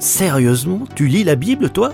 Sérieusement, 0.00 0.82
tu 0.94 1.08
lis 1.08 1.24
la 1.24 1.34
Bible, 1.34 1.70
toi? 1.70 1.92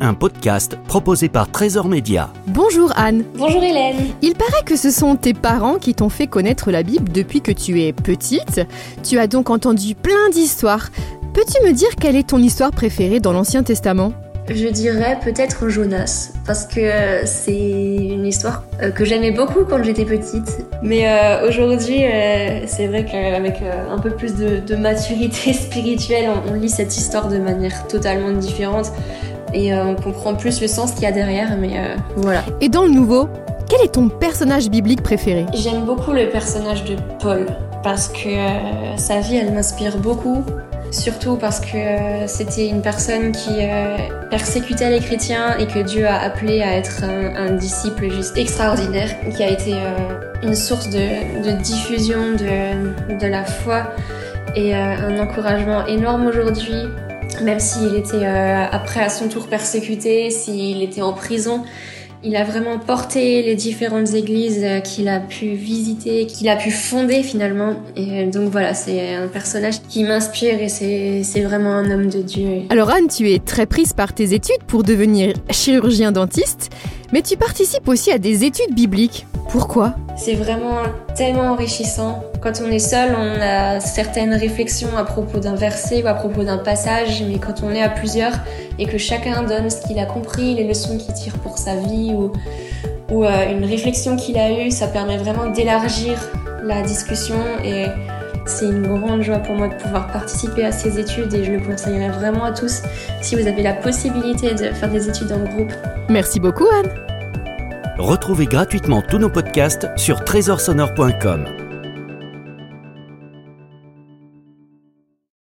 Un 0.00 0.14
podcast 0.14 0.78
proposé 0.88 1.28
par 1.28 1.50
Trésor 1.50 1.88
Média. 1.88 2.32
Bonjour 2.46 2.90
Anne. 2.96 3.22
Bonjour 3.34 3.62
Hélène. 3.62 3.96
Il 4.22 4.32
paraît 4.32 4.64
que 4.64 4.76
ce 4.76 4.90
sont 4.90 5.14
tes 5.16 5.34
parents 5.34 5.76
qui 5.76 5.94
t'ont 5.94 6.08
fait 6.08 6.26
connaître 6.26 6.70
la 6.70 6.82
Bible 6.82 7.12
depuis 7.12 7.42
que 7.42 7.52
tu 7.52 7.82
es 7.82 7.92
petite. 7.92 8.62
Tu 9.02 9.18
as 9.18 9.26
donc 9.26 9.50
entendu 9.50 9.94
plein 9.94 10.30
d'histoires. 10.32 10.88
Peux-tu 11.34 11.62
me 11.66 11.72
dire 11.72 11.90
quelle 12.00 12.16
est 12.16 12.28
ton 12.28 12.38
histoire 12.38 12.70
préférée 12.70 13.20
dans 13.20 13.34
l'Ancien 13.34 13.62
Testament? 13.62 14.14
Je 14.48 14.68
dirais 14.68 15.18
peut-être 15.22 15.68
Jonas, 15.68 16.32
parce 16.46 16.66
que 16.66 17.26
c'est 17.26 17.99
histoire 18.30 18.62
euh, 18.82 18.90
que 18.90 19.04
j'aimais 19.04 19.30
beaucoup 19.30 19.64
quand 19.68 19.82
j'étais 19.84 20.06
petite. 20.06 20.64
Mais 20.82 21.06
euh, 21.06 21.46
aujourd'hui, 21.48 22.02
euh, 22.04 22.60
c'est 22.66 22.86
vrai 22.86 23.04
qu'avec 23.04 23.60
euh, 23.62 23.92
un 23.94 23.98
peu 23.98 24.10
plus 24.10 24.34
de, 24.36 24.58
de 24.60 24.76
maturité 24.76 25.52
spirituelle, 25.66 26.30
on, 26.48 26.52
on 26.52 26.54
lit 26.54 26.70
cette 26.70 26.96
histoire 26.96 27.28
de 27.28 27.38
manière 27.38 27.86
totalement 27.86 28.32
différente. 28.32 28.92
Et 29.52 29.72
euh, 29.74 29.84
on 29.84 29.96
comprend 29.96 30.34
plus 30.34 30.60
le 30.60 30.68
sens 30.68 30.92
qu'il 30.92 31.02
y 31.02 31.06
a 31.06 31.12
derrière, 31.12 31.56
mais 31.58 31.76
euh, 31.76 31.96
voilà. 32.16 32.42
Et 32.60 32.68
dans 32.68 32.84
le 32.84 32.90
Nouveau, 32.90 33.28
quel 33.68 33.80
est 33.82 33.92
ton 33.92 34.08
personnage 34.08 34.70
biblique 34.70 35.02
préféré? 35.02 35.44
J'aime 35.54 35.84
beaucoup 35.84 36.12
le 36.12 36.28
personnage 36.28 36.84
de 36.84 36.96
Paul, 37.20 37.46
parce 37.82 38.08
que 38.08 38.28
euh, 38.28 38.96
sa 38.96 39.20
vie, 39.20 39.36
elle 39.36 39.52
m'inspire 39.52 39.98
beaucoup. 39.98 40.44
Surtout 40.90 41.36
parce 41.36 41.60
que 41.60 41.76
euh, 41.76 42.26
c'était 42.26 42.66
une 42.66 42.82
personne 42.82 43.30
qui 43.30 43.58
euh, 43.60 43.96
persécutait 44.28 44.90
les 44.90 44.98
chrétiens 44.98 45.56
et 45.56 45.66
que 45.66 45.78
Dieu 45.78 46.06
a 46.06 46.18
appelé 46.20 46.62
à 46.62 46.76
être 46.76 47.04
un, 47.04 47.52
disciple 47.52 48.10
juste 48.10 48.36
extraordinaire, 48.36 49.10
qui 49.36 49.42
a 49.42 49.50
été 49.50 49.74
une 50.42 50.56
source 50.56 50.90
de, 50.90 51.62
diffusion 51.62 52.32
de, 52.32 53.26
la 53.26 53.44
foi 53.44 53.84
et 54.56 54.74
un 54.74 55.18
encouragement 55.20 55.86
énorme 55.86 56.26
aujourd'hui. 56.26 56.86
Même 57.42 57.60
s'il 57.60 57.94
était 57.94 58.26
après 58.26 59.00
à 59.00 59.08
son 59.08 59.28
tour 59.28 59.46
persécuté, 59.46 60.30
s'il 60.30 60.82
était 60.82 61.02
en 61.02 61.12
prison, 61.12 61.64
il 62.22 62.36
a 62.36 62.44
vraiment 62.44 62.78
porté 62.78 63.42
les 63.42 63.54
différentes 63.54 64.12
églises 64.14 64.60
euh, 64.62 64.80
qu'il 64.80 65.08
a 65.08 65.20
pu 65.20 65.54
visiter, 65.54 66.26
qu'il 66.26 66.48
a 66.48 66.56
pu 66.56 66.70
fonder 66.70 67.22
finalement. 67.22 67.76
Et 67.96 68.22
euh, 68.22 68.30
donc 68.30 68.50
voilà, 68.50 68.74
c'est 68.74 69.14
un 69.14 69.28
personnage 69.28 69.80
qui 69.88 70.04
m'inspire 70.04 70.60
et 70.60 70.68
c'est 70.68 71.22
c'est 71.24 71.40
vraiment 71.40 71.72
un 71.72 71.90
homme 71.90 72.08
de 72.08 72.20
Dieu. 72.20 72.62
Alors 72.68 72.90
Anne, 72.90 73.08
tu 73.08 73.30
es 73.32 73.38
très 73.38 73.66
prise 73.66 73.92
par 73.92 74.12
tes 74.12 74.34
études 74.34 74.62
pour 74.66 74.82
devenir 74.82 75.34
chirurgien 75.50 76.12
dentiste, 76.12 76.70
mais 77.12 77.22
tu 77.22 77.36
participes 77.36 77.88
aussi 77.88 78.10
à 78.10 78.18
des 78.18 78.44
études 78.44 78.74
bibliques. 78.74 79.26
Pourquoi 79.48 79.94
C'est 80.16 80.34
vraiment 80.34 80.82
tellement 81.14 81.52
enrichissant. 81.52 82.22
Quand 82.40 82.60
on 82.64 82.70
est 82.70 82.78
seul, 82.78 83.14
on 83.18 83.40
a 83.40 83.80
certaines 83.80 84.32
réflexions 84.34 84.96
à 84.96 85.04
propos 85.04 85.38
d'un 85.38 85.54
verset 85.54 86.02
ou 86.02 86.06
à 86.06 86.14
propos 86.14 86.44
d'un 86.44 86.58
passage, 86.58 87.22
mais 87.28 87.38
quand 87.38 87.62
on 87.62 87.70
est 87.72 87.82
à 87.82 87.88
plusieurs 87.88 88.32
et 88.78 88.86
que 88.86 88.98
chacun 88.98 89.42
donne 89.42 89.68
ce 89.68 89.86
qu'il 89.86 89.98
a 89.98 90.06
compris, 90.06 90.54
les 90.54 90.64
leçons 90.64 90.96
qu'il 90.96 91.12
tire 91.14 91.34
pour 91.38 91.58
sa 91.58 91.76
vie 91.76 92.14
ou, 92.14 92.32
ou 93.12 93.24
euh, 93.24 93.50
une 93.50 93.64
réflexion 93.64 94.16
qu'il 94.16 94.38
a 94.38 94.50
eue, 94.52 94.70
ça 94.70 94.86
permet 94.86 95.18
vraiment 95.18 95.50
d'élargir 95.50 96.18
la 96.62 96.82
discussion 96.82 97.36
et 97.64 97.86
c'est 98.46 98.66
une 98.66 98.86
grande 98.86 99.22
joie 99.22 99.38
pour 99.38 99.54
moi 99.54 99.68
de 99.68 99.74
pouvoir 99.74 100.10
participer 100.12 100.64
à 100.64 100.72
ces 100.72 100.98
études 100.98 101.32
et 101.34 101.44
je 101.44 101.52
le 101.52 101.60
conseillerais 101.60 102.10
vraiment 102.10 102.44
à 102.44 102.52
tous 102.52 102.82
si 103.20 103.36
vous 103.36 103.46
avez 103.46 103.62
la 103.62 103.74
possibilité 103.74 104.54
de 104.54 104.72
faire 104.72 104.90
des 104.90 105.08
études 105.08 105.32
en 105.32 105.44
groupe. 105.44 105.72
Merci 106.08 106.40
beaucoup 106.40 106.66
Anne. 106.66 107.09
Retrouvez 108.00 108.46
gratuitement 108.46 109.02
tous 109.02 109.18
nos 109.18 109.28
podcasts 109.28 109.86
sur 109.96 110.24
trésorsonore.com. 110.24 111.69